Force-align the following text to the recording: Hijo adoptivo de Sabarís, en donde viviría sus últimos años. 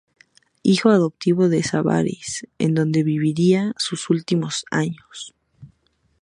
Hijo 0.63 0.89
adoptivo 0.89 1.47
de 1.47 1.61
Sabarís, 1.61 2.47
en 2.57 2.73
donde 2.73 3.03
viviría 3.03 3.75
sus 3.77 4.09
últimos 4.09 4.65
años. 4.71 5.35